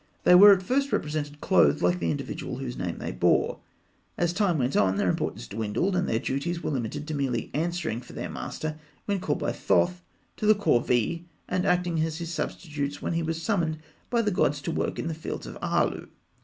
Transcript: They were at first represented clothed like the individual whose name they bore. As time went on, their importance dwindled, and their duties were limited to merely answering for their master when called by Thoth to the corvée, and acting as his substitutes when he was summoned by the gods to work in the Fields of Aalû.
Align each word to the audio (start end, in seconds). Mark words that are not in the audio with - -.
They 0.23 0.33
were 0.33 0.51
at 0.51 0.63
first 0.63 0.91
represented 0.91 1.41
clothed 1.41 1.83
like 1.83 1.99
the 1.99 2.09
individual 2.09 2.57
whose 2.57 2.75
name 2.75 2.97
they 2.97 3.11
bore. 3.11 3.59
As 4.17 4.33
time 4.33 4.57
went 4.57 4.75
on, 4.75 4.97
their 4.97 5.07
importance 5.11 5.47
dwindled, 5.47 5.95
and 5.95 6.09
their 6.09 6.17
duties 6.17 6.63
were 6.63 6.71
limited 6.71 7.07
to 7.07 7.13
merely 7.13 7.51
answering 7.53 8.01
for 8.01 8.13
their 8.13 8.27
master 8.27 8.79
when 9.05 9.19
called 9.19 9.37
by 9.37 9.51
Thoth 9.51 10.01
to 10.37 10.47
the 10.47 10.55
corvée, 10.55 11.25
and 11.47 11.67
acting 11.67 11.99
as 12.01 12.17
his 12.17 12.33
substitutes 12.33 12.99
when 12.99 13.13
he 13.13 13.21
was 13.21 13.43
summoned 13.43 13.77
by 14.09 14.23
the 14.23 14.31
gods 14.31 14.59
to 14.63 14.71
work 14.71 14.97
in 14.97 15.07
the 15.07 15.13
Fields 15.13 15.45
of 15.45 15.53
Aalû. 15.61 16.07